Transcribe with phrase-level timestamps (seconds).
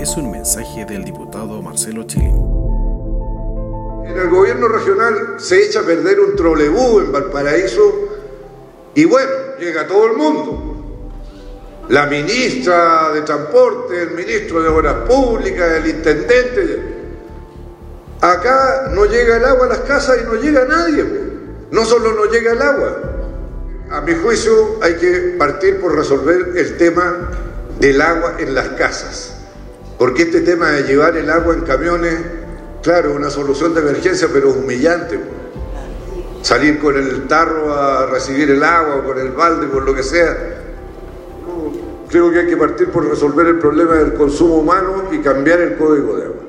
[0.00, 2.32] es un mensaje del diputado Marcelo Chile.
[4.06, 7.82] En el gobierno regional se echa a perder un trolebús en Valparaíso
[8.94, 10.66] y bueno, llega todo el mundo.
[11.90, 16.82] La ministra de Transporte, el ministro de Obras Públicas, el intendente.
[18.22, 21.04] Acá no llega el agua a las casas y no llega nadie.
[21.70, 23.02] No solo no llega el agua.
[23.90, 27.30] A mi juicio hay que partir por resolver el tema
[27.78, 29.39] del agua en las casas.
[30.00, 32.16] Porque este tema de llevar el agua en camiones,
[32.82, 35.20] claro, una solución de emergencia, pero humillante.
[36.40, 40.34] Salir con el tarro a recibir el agua, con el balde, con lo que sea.
[42.08, 45.76] Creo que hay que partir por resolver el problema del consumo humano y cambiar el
[45.76, 46.39] código de agua.